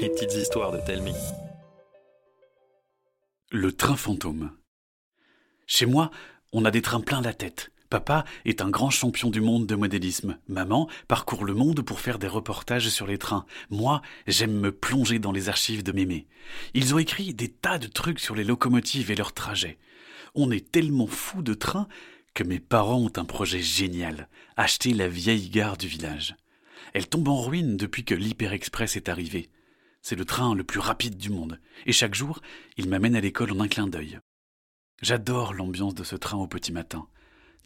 Les 0.00 0.08
petites 0.10 0.34
histoires 0.34 0.72
de 0.72 0.78
Telmi. 0.84 1.14
Le 3.52 3.70
train 3.70 3.94
fantôme. 3.94 4.50
Chez 5.68 5.86
moi, 5.86 6.10
on 6.52 6.64
a 6.64 6.72
des 6.72 6.82
trains 6.82 7.00
plein 7.00 7.20
la 7.20 7.32
tête. 7.34 7.70
Papa 7.88 8.24
est 8.44 8.60
un 8.62 8.68
grand 8.68 8.90
champion 8.90 9.30
du 9.30 9.40
monde 9.40 9.68
de 9.68 9.76
modélisme. 9.76 10.38
Maman 10.48 10.88
parcourt 11.06 11.44
le 11.44 11.54
monde 11.54 11.82
pour 11.82 12.00
faire 12.00 12.18
des 12.18 12.26
reportages 12.26 12.88
sur 12.88 13.06
les 13.06 13.18
trains. 13.18 13.46
Moi, 13.70 14.02
j'aime 14.26 14.58
me 14.58 14.72
plonger 14.72 15.20
dans 15.20 15.30
les 15.30 15.48
archives 15.48 15.84
de 15.84 15.92
mémé. 15.92 16.26
Ils 16.74 16.96
ont 16.96 16.98
écrit 16.98 17.32
des 17.32 17.48
tas 17.48 17.78
de 17.78 17.86
trucs 17.86 18.18
sur 18.18 18.34
les 18.34 18.42
locomotives 18.42 19.12
et 19.12 19.16
leurs 19.16 19.34
trajets. 19.34 19.78
On 20.34 20.50
est 20.50 20.72
tellement 20.72 21.06
fous 21.06 21.42
de 21.42 21.54
trains 21.54 21.86
que 22.38 22.44
mes 22.44 22.60
parents 22.60 23.00
ont 23.00 23.12
un 23.16 23.24
projet 23.24 23.60
génial. 23.60 24.28
Acheter 24.56 24.94
la 24.94 25.08
vieille 25.08 25.50
gare 25.50 25.76
du 25.76 25.88
village. 25.88 26.36
Elle 26.94 27.08
tombe 27.08 27.26
en 27.26 27.42
ruine 27.42 27.76
depuis 27.76 28.04
que 28.04 28.14
l'Hyper 28.14 28.52
Express 28.52 28.94
est 28.94 29.08
arrivé. 29.08 29.50
C'est 30.02 30.14
le 30.14 30.24
train 30.24 30.54
le 30.54 30.62
plus 30.62 30.78
rapide 30.78 31.16
du 31.16 31.30
monde, 31.30 31.60
et 31.84 31.92
chaque 31.92 32.14
jour, 32.14 32.40
il 32.76 32.88
m'amène 32.88 33.16
à 33.16 33.20
l'école 33.20 33.50
en 33.50 33.58
un 33.58 33.66
clin 33.66 33.88
d'œil. 33.88 34.20
J'adore 35.02 35.52
l'ambiance 35.52 35.96
de 35.96 36.04
ce 36.04 36.14
train 36.14 36.38
au 36.38 36.46
petit 36.46 36.70
matin. 36.70 37.08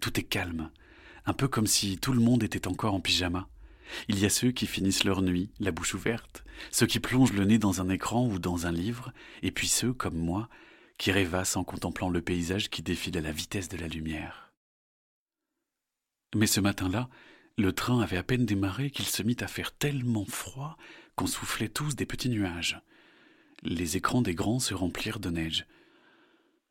Tout 0.01 0.19
est 0.19 0.23
calme, 0.23 0.71
un 1.27 1.35
peu 1.35 1.49
comme 1.49 1.67
si 1.67 1.99
tout 1.99 2.15
le 2.15 2.21
monde 2.23 2.43
était 2.43 2.67
encore 2.67 2.95
en 2.95 3.01
pyjama. 3.01 3.51
Il 4.09 4.19
y 4.19 4.25
a 4.25 4.31
ceux 4.31 4.53
qui 4.53 4.67
finissent 4.67 5.05
leur 5.05 5.21
nuit, 5.21 5.51
la 5.61 5.73
bouche 5.73 5.93
ouverte, 5.93 6.45
ceux 6.71 6.87
qui 6.87 6.99
plongent 6.99 7.35
le 7.35 7.45
nez 7.45 7.59
dans 7.59 7.83
un 7.83 7.91
écran 7.91 8.27
ou 8.27 8.39
dans 8.39 8.67
un 8.67 8.73
livre, 8.73 9.13
et 9.43 9.51
puis 9.51 9.69
ceux, 9.69 9.93
comme 9.93 10.17
moi, 10.17 10.49
qui 10.97 11.13
rêvassent 11.13 11.59
en 11.59 11.65
contemplant 11.65 12.09
le 12.09 12.23
paysage 12.23 12.71
qui 12.71 12.81
défile 12.81 13.19
à 13.19 13.21
la 13.21 13.33
vitesse 13.33 13.69
de 13.69 13.77
la 13.77 13.89
lumière. 13.89 14.52
Mais 16.35 16.47
ce 16.47 16.61
matin-là, 16.61 17.09
le 17.59 17.73
train 17.73 18.01
avait 18.01 18.17
à 18.17 18.23
peine 18.23 18.47
démarré 18.47 18.91
qu'il 18.91 19.05
se 19.05 19.23
mit 19.23 19.37
à 19.41 19.47
faire 19.47 19.73
tellement 19.73 20.25
froid 20.25 20.77
qu'on 21.17 21.27
soufflait 21.27 21.69
tous 21.69 21.95
des 21.95 22.07
petits 22.07 22.31
nuages. 22.31 22.81
Les 23.63 23.97
écrans 23.97 24.23
des 24.23 24.35
grands 24.35 24.59
se 24.59 24.75
remplirent 24.75 25.21
de 25.21 25.31
neige. 25.31 25.67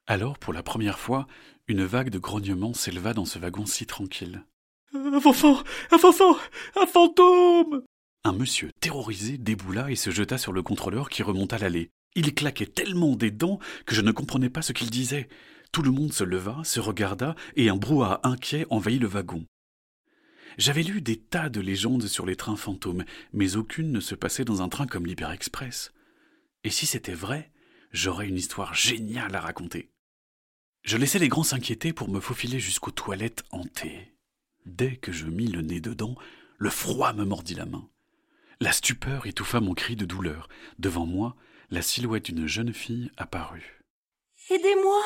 Alors, 0.07 0.39
pour 0.39 0.51
la 0.53 0.63
première 0.63 0.99
fois, 0.99 1.27
une 1.67 1.85
vague 1.85 2.09
de 2.09 2.19
grognements 2.19 2.73
s'éleva 2.73 3.13
dans 3.13 3.25
ce 3.25 3.39
wagon 3.39 3.65
si 3.65 3.85
tranquille. 3.85 4.43
Un 4.93 5.21
fanfan 5.21 5.63
Un 5.91 5.97
fanfan 5.97 6.35
Un 6.75 6.85
fantôme 6.85 7.83
Un 8.23 8.33
monsieur 8.33 8.71
terrorisé 8.81 9.37
déboula 9.37 9.89
et 9.91 9.95
se 9.95 10.09
jeta 10.09 10.37
sur 10.37 10.51
le 10.51 10.63
contrôleur 10.63 11.09
qui 11.09 11.23
remonta 11.23 11.57
l'allée. 11.57 11.91
Il 12.15 12.33
claquait 12.33 12.65
tellement 12.65 13.15
des 13.15 13.31
dents 13.31 13.59
que 13.85 13.95
je 13.95 14.01
ne 14.01 14.11
comprenais 14.11 14.49
pas 14.49 14.61
ce 14.61 14.73
qu'il 14.73 14.89
disait. 14.89 15.29
Tout 15.71 15.81
le 15.81 15.91
monde 15.91 16.11
se 16.11 16.25
leva, 16.25 16.59
se 16.65 16.81
regarda, 16.81 17.35
et 17.55 17.69
un 17.69 17.77
brouhaha 17.77 18.19
inquiet 18.23 18.65
envahit 18.69 18.99
le 18.99 19.07
wagon. 19.07 19.45
J'avais 20.57 20.83
lu 20.83 21.01
des 21.01 21.17
tas 21.17 21.49
de 21.49 21.61
légendes 21.61 22.07
sur 22.07 22.25
les 22.25 22.35
trains 22.35 22.55
fantômes, 22.55 23.05
mais 23.33 23.55
aucune 23.55 23.91
ne 23.91 23.99
se 23.99 24.15
passait 24.15 24.45
dans 24.45 24.61
un 24.61 24.69
train 24.69 24.87
comme 24.87 25.05
l'Hyper 25.05 25.31
Express. 25.31 25.93
Et 26.63 26.69
si 26.69 26.85
c'était 26.85 27.13
vrai, 27.13 27.51
j'aurais 27.91 28.27
une 28.27 28.37
histoire 28.37 28.73
géniale 28.73 29.35
à 29.35 29.41
raconter. 29.41 29.91
Je 30.83 30.97
laissais 30.97 31.19
les 31.19 31.29
grands 31.29 31.43
s'inquiéter 31.43 31.93
pour 31.93 32.09
me 32.09 32.19
faufiler 32.19 32.59
jusqu'aux 32.59 32.91
toilettes 32.91 33.43
hantées. 33.51 34.15
Dès 34.65 34.95
que 34.95 35.11
je 35.11 35.25
mis 35.25 35.47
le 35.47 35.61
nez 35.61 35.79
dedans, 35.79 36.15
le 36.57 36.69
froid 36.69 37.13
me 37.13 37.23
mordit 37.23 37.55
la 37.55 37.65
main. 37.65 37.87
La 38.59 38.71
stupeur 38.71 39.25
étouffa 39.25 39.59
mon 39.59 39.73
cri 39.73 39.95
de 39.95 40.05
douleur. 40.05 40.47
Devant 40.77 41.05
moi, 41.05 41.35
la 41.71 41.81
silhouette 41.81 42.25
d'une 42.25 42.47
jeune 42.47 42.73
fille 42.73 43.11
apparut. 43.17 43.81
Aidez-moi 44.49 45.01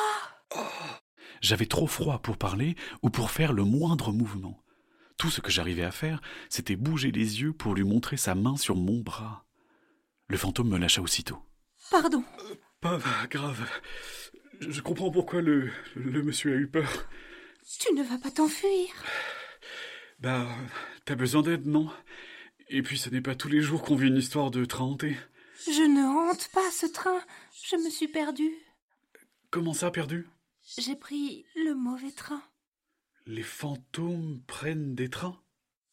J'avais 1.40 1.66
trop 1.66 1.86
froid 1.86 2.18
pour 2.18 2.36
parler 2.36 2.76
ou 3.02 3.10
pour 3.10 3.30
faire 3.30 3.52
le 3.52 3.64
moindre 3.64 4.12
mouvement. 4.12 4.62
Tout 5.16 5.30
ce 5.30 5.40
que 5.40 5.50
j'arrivais 5.50 5.84
à 5.84 5.90
faire, 5.92 6.20
c'était 6.48 6.76
bouger 6.76 7.10
les 7.10 7.40
yeux 7.40 7.52
pour 7.52 7.74
lui 7.74 7.84
montrer 7.84 8.16
sa 8.16 8.34
main 8.34 8.56
sur 8.56 8.76
mon 8.76 9.00
bras. 9.00 9.46
Le 10.28 10.36
fantôme 10.36 10.68
me 10.68 10.78
lâcha 10.78 11.00
aussitôt. 11.00 11.38
Pardon. 11.90 12.22
Pas 12.80 13.00
grave. 13.30 13.66
Je 14.60 14.80
comprends 14.80 15.10
pourquoi 15.10 15.40
le, 15.40 15.70
le 15.94 16.22
monsieur 16.22 16.52
a 16.52 16.56
eu 16.56 16.66
peur. 16.68 17.08
Tu 17.80 17.94
ne 17.94 18.02
vas 18.02 18.18
pas 18.18 18.30
t'enfuir. 18.30 18.88
Bah, 20.20 20.46
t'as 21.04 21.14
besoin 21.14 21.42
d'aide, 21.42 21.66
non? 21.66 21.90
Et 22.68 22.82
puis 22.82 22.98
ce 22.98 23.10
n'est 23.10 23.20
pas 23.20 23.34
tous 23.34 23.48
les 23.48 23.60
jours 23.60 23.82
qu'on 23.82 23.96
vit 23.96 24.08
une 24.08 24.16
histoire 24.16 24.50
de 24.50 24.64
train 24.64 24.84
hanté. 24.84 25.16
Je 25.66 25.82
ne 25.82 26.30
hante 26.30 26.48
pas 26.52 26.70
ce 26.70 26.86
train. 26.86 27.20
Je 27.64 27.76
me 27.76 27.90
suis 27.90 28.08
perdue. 28.08 28.52
Comment 29.50 29.74
ça, 29.74 29.90
perdu? 29.90 30.26
J'ai 30.78 30.96
pris 30.96 31.44
le 31.54 31.74
mauvais 31.74 32.10
train. 32.10 32.42
Les 33.26 33.42
fantômes 33.42 34.40
prennent 34.46 34.94
des 34.94 35.10
trains 35.10 35.40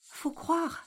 Faut 0.02 0.32
croire. 0.32 0.86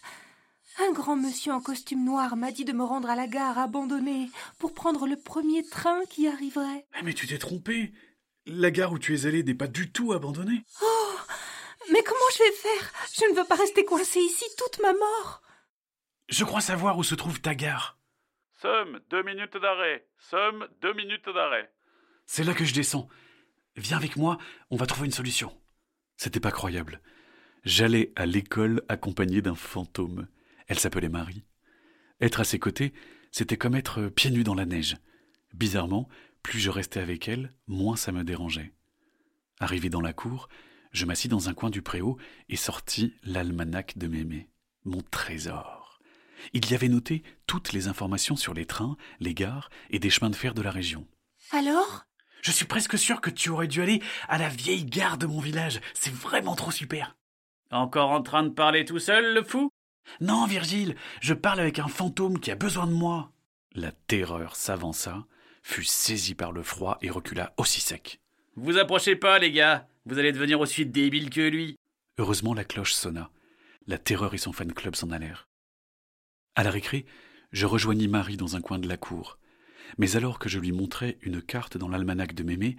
Un 0.79 0.93
grand 0.93 1.17
monsieur 1.17 1.53
en 1.53 1.61
costume 1.61 2.05
noir 2.05 2.37
m'a 2.37 2.53
dit 2.53 2.65
de 2.65 2.73
me 2.73 2.85
rendre 2.85 3.11
à 3.11 3.17
la 3.17 3.27
gare 3.27 3.59
abandonnée 3.59 4.31
pour 4.59 4.73
prendre 4.75 5.07
le 5.09 5.17
premier 5.17 5.67
train 5.67 6.05
qui 6.07 6.29
arriverait. 6.29 6.87
Ah, 6.93 7.03
Mais 7.03 7.15
tu 7.15 7.27
t'es 7.27 7.39
trompé 7.39 7.93
La 8.47 8.71
gare 8.71 8.93
où 8.93 8.99
tu 8.99 9.15
es 9.15 9.27
allé 9.27 9.43
n'est 9.43 9.55
pas 9.55 9.67
du 9.67 9.91
tout 9.91 10.13
abandonnée. 10.13 10.63
Oh 10.83 11.15
Mais 11.93 12.03
comment 12.05 12.31
je 12.35 12.39
vais 12.45 12.53
faire? 12.53 12.93
Je 13.15 13.25
ne 13.33 13.37
veux 13.37 13.47
pas 13.47 13.57
rester 13.57 13.85
coincée 13.85 14.21
ici 14.21 14.45
toute 14.57 14.81
ma 14.83 14.93
mort. 14.93 15.43
Je 16.29 16.45
crois 16.45 16.61
savoir 16.61 16.99
où 16.99 17.03
se 17.03 17.15
trouve 17.15 17.41
ta 17.41 17.55
gare. 17.55 17.99
Somme, 18.61 19.01
deux 19.11 19.23
minutes 19.23 19.57
d'arrêt. 19.57 20.07
Somme, 20.19 20.69
deux 20.81 20.95
minutes 20.95 21.27
d'arrêt. 21.27 21.73
C'est 22.27 22.45
là 22.45 22.55
que 22.55 22.65
je 22.65 22.75
descends. 22.75 23.09
Viens 23.77 23.97
avec 23.97 24.17
moi, 24.17 24.39
on 24.71 24.77
va 24.77 24.87
trouver 24.87 25.07
une 25.07 25.13
solution. 25.13 25.53
C'était 26.17 26.41
pas 26.41 26.51
croyable. 26.51 27.01
J'allais 27.65 28.13
à 28.17 28.27
l'école 28.27 28.83
accompagné 28.89 29.43
d'un 29.43 29.55
fantôme. 29.55 30.29
Elle 30.69 30.79
s'appelait 30.79 31.09
Marie. 31.09 31.45
Être 32.21 32.41
à 32.41 32.45
ses 32.45 32.59
côtés, 32.59 32.93
c'était 33.31 33.57
comme 33.57 33.75
être 33.75 34.09
pieds 34.09 34.31
nus 34.31 34.45
dans 34.45 34.55
la 34.55 34.67
neige. 34.67 34.97
Bizarrement, 35.53 36.09
plus 36.43 36.59
je 36.59 36.71
restais 36.71 37.01
avec 37.01 37.29
elle, 37.29 37.53
moins 37.67 37.97
ça 37.97 38.13
me 38.13 38.25
dérangeait. 38.25 38.73
Arrivé 39.59 39.91
dans 39.91 40.01
la 40.01 40.13
cour, 40.13 40.49
je 40.93 41.05
m'assis 41.05 41.29
dans 41.29 41.49
un 41.49 41.55
coin 41.55 41.71
du 41.71 41.83
préau 41.83 42.19
et 42.49 42.57
sortis 42.57 43.15
l'almanach 43.23 43.99
de 43.99 44.07
Mémé, 44.07 44.49
mon 44.85 45.03
trésor. 45.03 46.01
Il 46.53 46.71
y 46.71 46.75
avait 46.75 46.89
noté 46.89 47.23
toutes 47.47 47.73
les 47.73 47.89
informations 47.89 48.37
sur 48.37 48.55
les 48.55 48.67
trains, 48.67 48.97
les 49.21 49.35
gares 49.35 49.71
et 49.91 49.99
des 49.99 50.11
chemins 50.11 50.31
de 50.31 50.37
fer 50.37 50.55
de 50.55 50.63
la 50.63 50.71
région. 50.71 51.07
Alors? 51.51 52.07
Je 52.47 52.53
suis 52.53 52.65
presque 52.65 52.97
sûr 52.97 53.21
que 53.21 53.29
tu 53.29 53.51
aurais 53.51 53.67
dû 53.67 53.83
aller 53.83 54.01
à 54.29 54.39
la 54.39 54.49
vieille 54.49 54.85
gare 54.85 55.19
de 55.19 55.27
mon 55.27 55.41
village. 55.41 55.81
C'est 55.95 56.15
vraiment 56.15 56.55
trop 56.55 56.71
super. 56.71 57.17
Encore 57.73 58.13
en 58.13 58.23
train 58.23 58.45
de 58.45 58.51
parler 58.51 58.85
tout 58.85 59.01
seul, 59.01 59.35
le 59.35 59.43
fou? 59.43 59.73
Non, 60.21 60.47
Virgile, 60.47 60.95
je 61.21 61.35
parle 61.35 61.59
avec 61.59 61.81
un 61.81 61.89
fantôme 61.89 62.39
qui 62.39 62.53
a 62.53 62.55
besoin 62.55 62.87
de 62.87 62.93
moi. 62.93 63.33
La 63.75 63.91
terreur 63.91 64.55
s'avança, 64.55 65.25
fut 65.65 65.83
saisie 65.83 66.37
par 66.37 66.53
le 66.53 66.63
froid 66.63 66.99
et 67.03 67.11
recula 67.11 67.53
aussi 67.57 67.81
sec. 67.81 68.21
Vous 68.55 68.79
approchez 68.79 69.17
pas, 69.17 69.41
les 69.41 69.51
gars. 69.51 69.89
Vous 70.05 70.21
allez 70.21 70.31
devenir 70.31 70.61
aussi 70.61 70.87
débile 70.87 71.31
que 71.31 71.41
lui. 71.41 71.77
Heureusement, 72.17 72.55
la 72.55 72.65
cloche 72.65 72.93
sonna. 72.93 73.29
La 73.89 73.99
terreur 73.99 74.35
et 74.35 74.39
son 74.39 74.53
fan 74.53 74.73
club 74.73 74.95
s'en 74.95 75.11
allèrent. 75.11 75.49
À 76.55 76.63
la 76.63 76.71
récré, 76.71 77.07
je 77.51 77.67
rejoignis 77.67 78.07
Marie 78.07 78.37
dans 78.37 78.55
un 78.55 78.61
coin 78.61 78.79
de 78.79 78.89
la 78.89 78.97
cour. 78.97 79.37
Mais 79.99 80.17
alors 80.17 80.39
que 80.39 80.49
je 80.49 80.59
lui 80.59 80.73
montrais 80.73 81.19
une 81.23 81.41
carte 81.43 81.77
dans 81.77 81.89
l'almanach 81.89 82.35
de 82.35 82.43
Mémé, 82.43 82.77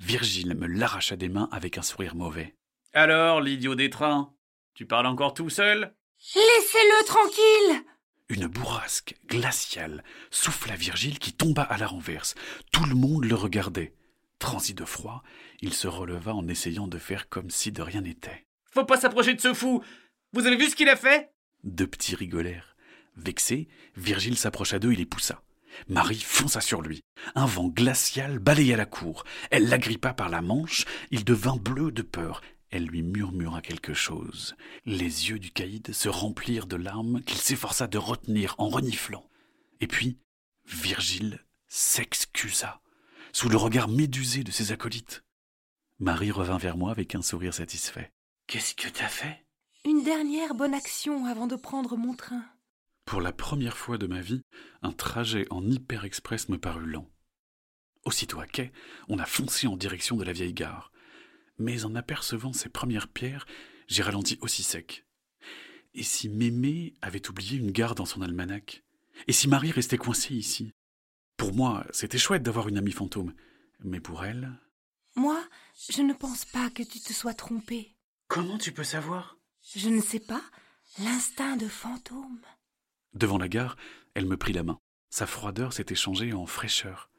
Virgile 0.00 0.54
me 0.54 0.66
l'arracha 0.66 1.16
des 1.16 1.28
mains 1.28 1.48
avec 1.52 1.78
un 1.78 1.82
sourire 1.82 2.14
mauvais. 2.14 2.54
Alors, 2.92 3.40
l'idiot 3.40 3.74
des 3.74 3.90
trains 3.90 4.32
Tu 4.74 4.86
parles 4.86 5.06
encore 5.06 5.34
tout 5.34 5.50
seul? 5.50 5.94
Laissez-le 6.34 7.04
tranquille 7.06 7.84
Une 8.28 8.46
bourrasque 8.48 9.14
glaciale 9.26 10.02
souffla 10.30 10.74
Virgile 10.74 11.18
qui 11.18 11.32
tomba 11.32 11.62
à 11.62 11.78
la 11.78 11.86
renverse. 11.86 12.34
Tout 12.72 12.84
le 12.86 12.94
monde 12.94 13.24
le 13.24 13.34
regardait. 13.34 13.94
Transi 14.38 14.74
de 14.74 14.84
froid, 14.84 15.22
il 15.60 15.74
se 15.74 15.88
releva 15.88 16.34
en 16.34 16.46
essayant 16.48 16.86
de 16.86 16.98
faire 16.98 17.28
comme 17.28 17.50
si 17.50 17.72
de 17.72 17.82
rien 17.82 18.02
n'était. 18.02 18.46
Faut 18.70 18.84
pas 18.84 19.00
s'approcher 19.00 19.34
de 19.34 19.40
ce 19.40 19.52
fou 19.54 19.82
Vous 20.32 20.46
avez 20.46 20.56
vu 20.56 20.66
ce 20.68 20.76
qu'il 20.76 20.88
a 20.88 20.96
fait? 20.96 21.32
Deux 21.64 21.86
petits 21.88 22.14
rigolèrent. 22.14 22.76
Vexé, 23.16 23.68
Virgile 23.96 24.36
s'approcha 24.36 24.78
d'eux 24.78 24.92
et 24.92 24.96
les 24.96 25.06
poussa. 25.06 25.42
Marie 25.88 26.20
fonça 26.20 26.60
sur 26.60 26.82
lui. 26.82 27.02
Un 27.34 27.46
vent 27.46 27.68
glacial 27.68 28.38
balaya 28.38 28.76
la 28.76 28.86
cour. 28.86 29.24
Elle 29.50 29.68
l'agrippa 29.68 30.12
par 30.12 30.28
la 30.28 30.42
manche. 30.42 30.84
Il 31.10 31.24
devint 31.24 31.56
bleu 31.56 31.92
de 31.92 32.02
peur. 32.02 32.40
Elle 32.70 32.84
lui 32.84 33.02
murmura 33.02 33.62
quelque 33.62 33.94
chose. 33.94 34.54
Les 34.84 35.30
yeux 35.30 35.38
du 35.38 35.50
caïd 35.50 35.92
se 35.92 36.08
remplirent 36.08 36.66
de 36.66 36.76
larmes 36.76 37.22
qu'il 37.22 37.38
s'efforça 37.38 37.86
de 37.86 37.98
retenir 37.98 38.54
en 38.58 38.68
reniflant. 38.68 39.28
Et 39.80 39.86
puis, 39.86 40.18
Virgile 40.66 41.44
s'excusa, 41.68 42.80
sous 43.32 43.48
le 43.48 43.56
regard 43.56 43.88
médusé 43.88 44.44
de 44.44 44.50
ses 44.50 44.72
acolytes. 44.72 45.24
Marie 45.98 46.30
revint 46.30 46.58
vers 46.58 46.76
moi 46.76 46.90
avec 46.90 47.14
un 47.14 47.22
sourire 47.22 47.54
satisfait. 47.54 48.12
Qu'est-ce 48.46 48.74
que 48.74 48.88
t'as 48.88 49.08
fait? 49.08 49.44
Une 49.84 50.02
dernière 50.02 50.54
bonne 50.54 50.74
action 50.74 51.24
avant 51.24 51.46
de 51.46 51.56
prendre 51.56 51.96
mon 51.96 52.14
train. 52.14 52.44
Pour 53.08 53.22
la 53.22 53.32
première 53.32 53.78
fois 53.78 53.96
de 53.96 54.06
ma 54.06 54.20
vie, 54.20 54.42
un 54.82 54.92
trajet 54.92 55.46
en 55.48 55.66
hyper 55.66 56.04
express 56.04 56.50
me 56.50 56.58
parut 56.58 56.84
lent. 56.84 57.08
Aussitôt 58.04 58.38
à 58.38 58.46
quai, 58.46 58.70
on 59.08 59.18
a 59.18 59.24
foncé 59.24 59.66
en 59.66 59.78
direction 59.78 60.18
de 60.18 60.24
la 60.24 60.34
vieille 60.34 60.52
gare. 60.52 60.92
Mais 61.56 61.86
en 61.86 61.94
apercevant 61.94 62.52
ses 62.52 62.68
premières 62.68 63.08
pierres, 63.08 63.46
j'ai 63.86 64.02
ralenti 64.02 64.36
aussi 64.42 64.62
sec. 64.62 65.06
Et 65.94 66.02
si 66.02 66.28
Mémé 66.28 66.92
avait 67.00 67.26
oublié 67.30 67.56
une 67.56 67.70
gare 67.70 67.94
dans 67.94 68.04
son 68.04 68.20
almanach? 68.20 68.82
Et 69.26 69.32
si 69.32 69.48
Marie 69.48 69.70
restait 69.70 69.96
coincée 69.96 70.34
ici? 70.34 70.74
Pour 71.38 71.54
moi, 71.54 71.86
c'était 71.92 72.18
chouette 72.18 72.42
d'avoir 72.42 72.68
une 72.68 72.76
amie 72.76 72.92
fantôme. 72.92 73.32
Mais 73.80 74.00
pour 74.00 74.22
elle. 74.22 74.52
Moi, 75.16 75.42
je 75.88 76.02
ne 76.02 76.12
pense 76.12 76.44
pas 76.44 76.68
que 76.68 76.82
tu 76.82 77.00
te 77.00 77.14
sois 77.14 77.32
trompé. 77.32 77.96
Comment 78.26 78.58
tu 78.58 78.70
peux 78.70 78.84
savoir? 78.84 79.38
Je 79.74 79.88
ne 79.88 80.02
sais 80.02 80.20
pas. 80.20 80.42
L'instinct 80.98 81.56
de 81.56 81.68
fantôme. 81.68 82.42
Devant 83.14 83.38
la 83.38 83.48
gare, 83.48 83.76
elle 84.14 84.26
me 84.26 84.36
prit 84.36 84.52
la 84.52 84.62
main. 84.62 84.78
Sa 85.10 85.26
froideur 85.26 85.72
s'était 85.72 85.94
changée 85.94 86.32
en 86.32 86.46
fraîcheur. 86.46 87.10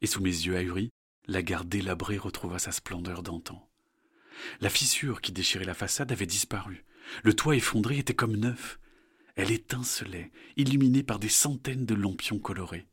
Et 0.00 0.06
sous 0.06 0.22
mes 0.22 0.30
yeux 0.30 0.56
ahuris, 0.56 0.90
la 1.26 1.42
gare 1.42 1.64
délabrée 1.64 2.18
retrouva 2.18 2.58
sa 2.58 2.72
splendeur 2.72 3.22
d'antan. 3.22 3.68
La 4.60 4.70
fissure 4.70 5.20
qui 5.20 5.32
déchirait 5.32 5.64
la 5.64 5.74
façade 5.74 6.12
avait 6.12 6.26
disparu. 6.26 6.84
Le 7.22 7.34
toit 7.34 7.56
effondré 7.56 7.98
était 7.98 8.14
comme 8.14 8.36
neuf. 8.36 8.78
Elle 9.36 9.50
étincelait, 9.50 10.32
illuminée 10.56 11.02
par 11.02 11.18
des 11.18 11.28
centaines 11.28 11.86
de 11.86 11.94
lampions 11.94 12.38
colorés. 12.38 12.86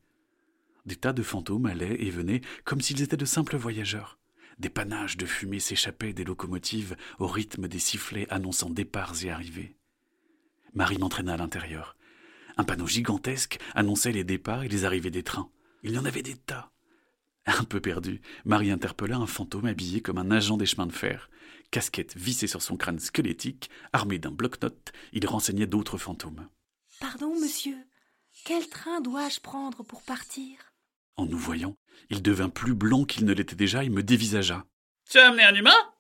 Des 0.86 0.95
tas 0.95 1.13
de 1.13 1.24
fantômes 1.24 1.68
allaient 1.68 2.01
et 2.01 2.09
venaient 2.09 2.42
comme 2.63 2.81
s'ils 2.81 3.01
étaient 3.01 3.18
de 3.18 3.25
simples 3.25 3.57
voyageurs. 3.57 4.18
Des 4.57 4.69
panaches 4.69 5.18
de 5.18 5.25
fumée 5.25 5.59
s'échappaient 5.59 6.13
des 6.13 6.24
locomotives 6.24 6.95
au 7.19 7.27
rythme 7.27 7.68
des 7.68 7.80
sifflets 7.80 8.27
annonçant 8.30 8.69
départs 8.69 9.24
et 9.24 9.30
arrivées. 9.30 9.75
Marie 10.74 10.98
m'entraîna 10.98 11.33
à 11.33 11.38
l'intérieur. 11.38 11.95
Un 12.61 12.63
panneau 12.63 12.85
gigantesque 12.85 13.57
annonçait 13.73 14.11
les 14.11 14.23
départs 14.23 14.61
et 14.61 14.67
les 14.67 14.85
arrivées 14.85 15.09
des 15.09 15.23
trains. 15.23 15.49
Il 15.81 15.93
y 15.93 15.97
en 15.97 16.05
avait 16.05 16.21
des 16.21 16.35
tas. 16.35 16.69
Un 17.47 17.63
peu 17.63 17.79
perdu, 17.79 18.21
Marie 18.45 18.69
interpella 18.69 19.17
un 19.17 19.25
fantôme 19.25 19.65
habillé 19.65 19.99
comme 20.01 20.19
un 20.19 20.29
agent 20.29 20.57
des 20.57 20.67
chemins 20.67 20.85
de 20.85 20.91
fer. 20.91 21.31
Casquette 21.71 22.15
vissée 22.15 22.45
sur 22.45 22.61
son 22.61 22.77
crâne 22.77 22.99
squelettique, 22.99 23.71
armé 23.93 24.19
d'un 24.19 24.29
bloc-notes, 24.29 24.93
il 25.11 25.25
renseignait 25.25 25.65
d'autres 25.65 25.97
fantômes. 25.97 26.47
Pardon, 26.99 27.33
monsieur. 27.33 27.77
Quel 28.45 28.69
train 28.69 29.01
dois-je 29.01 29.39
prendre 29.39 29.81
pour 29.81 30.03
partir? 30.03 30.59
En 31.17 31.25
nous 31.25 31.39
voyant, 31.39 31.75
il 32.11 32.21
devint 32.21 32.49
plus 32.49 32.75
blanc 32.75 33.05
qu'il 33.05 33.25
ne 33.25 33.33
l'était 33.33 33.55
déjà 33.55 33.83
et 33.83 33.89
me 33.89 34.03
dévisagea. 34.03 34.67
Tu 35.09 35.17
as 35.17 35.29
amené 35.29 35.41
un 35.41 35.55
humain? 35.55 35.93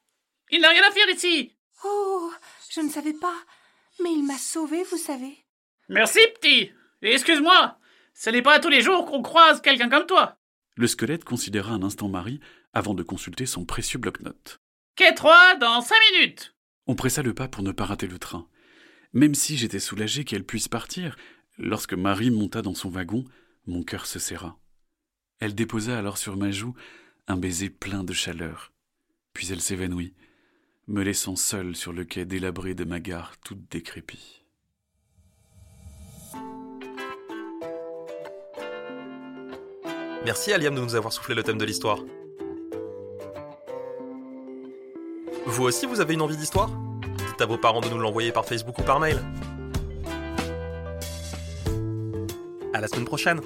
Il 0.51 0.61
n'a 0.61 0.69
rien 0.69 0.87
à 0.87 0.91
faire 0.91 1.09
ici 1.09 1.57
Oh, 1.83 2.31
je 2.69 2.81
ne 2.81 2.89
savais 2.89 3.13
pas. 3.13 3.39
Mais 4.03 4.13
il 4.13 4.23
m'a 4.23 4.37
sauvé, 4.37 4.83
vous 4.83 4.97
savez. 4.97 5.43
Merci, 5.91 6.19
petit 6.39 6.71
Et 7.01 7.11
excuse-moi, 7.11 7.77
ce 8.13 8.29
n'est 8.29 8.41
pas 8.41 8.61
tous 8.61 8.69
les 8.69 8.81
jours 8.81 9.05
qu'on 9.05 9.21
croise 9.21 9.61
quelqu'un 9.61 9.89
comme 9.89 10.05
toi. 10.05 10.37
Le 10.77 10.87
squelette 10.87 11.25
considéra 11.25 11.73
un 11.73 11.83
instant 11.83 12.07
Marie 12.07 12.39
avant 12.71 12.93
de 12.93 13.03
consulter 13.03 13.45
son 13.45 13.65
précieux 13.65 13.99
bloc-notes. 13.99 14.61
Quai 14.95 15.13
3 15.13 15.55
dans 15.55 15.81
cinq 15.81 15.97
minutes 16.13 16.55
On 16.87 16.95
pressa 16.95 17.21
le 17.21 17.33
pas 17.33 17.49
pour 17.49 17.61
ne 17.61 17.73
pas 17.73 17.83
rater 17.83 18.07
le 18.07 18.19
train. 18.19 18.47
Même 19.11 19.35
si 19.35 19.57
j'étais 19.57 19.81
soulagé 19.81 20.23
qu'elle 20.23 20.45
puisse 20.45 20.69
partir, 20.69 21.17
lorsque 21.57 21.93
Marie 21.93 22.31
monta 22.31 22.61
dans 22.61 22.73
son 22.73 22.89
wagon, 22.89 23.25
mon 23.67 23.83
cœur 23.83 24.05
se 24.05 24.17
serra. 24.17 24.57
Elle 25.41 25.55
déposa 25.55 25.97
alors 25.97 26.17
sur 26.17 26.37
ma 26.37 26.51
joue 26.51 26.73
un 27.27 27.35
baiser 27.35 27.69
plein 27.69 28.05
de 28.05 28.13
chaleur. 28.13 28.71
Puis 29.33 29.51
elle 29.51 29.59
s'évanouit, 29.59 30.13
me 30.87 31.03
laissant 31.03 31.35
seul 31.35 31.75
sur 31.75 31.91
le 31.91 32.05
quai 32.05 32.23
délabré 32.23 32.75
de 32.75 32.85
ma 32.85 33.01
gare 33.01 33.35
toute 33.43 33.69
décrépie. 33.69 34.40
Merci 40.23 40.53
à 40.53 40.57
Liam 40.59 40.75
de 40.75 40.81
nous 40.81 40.95
avoir 40.95 41.11
soufflé 41.11 41.33
le 41.33 41.41
thème 41.41 41.57
de 41.57 41.65
l'histoire. 41.65 41.97
Vous 45.47 45.63
aussi, 45.63 45.87
vous 45.87 45.99
avez 45.99 46.13
une 46.13 46.21
envie 46.21 46.37
d'histoire? 46.37 46.69
Dites 47.17 47.41
à 47.41 47.45
vos 47.47 47.57
parents 47.57 47.81
de 47.81 47.89
nous 47.89 47.97
l'envoyer 47.97 48.31
par 48.31 48.45
Facebook 48.45 48.77
ou 48.77 48.83
par 48.83 48.99
mail. 48.99 49.19
À 52.73 52.79
la 52.79 52.87
semaine 52.87 53.05
prochaine 53.05 53.41